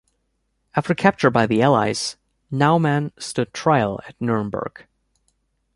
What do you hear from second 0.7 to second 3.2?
After capture by the Allies, Naumann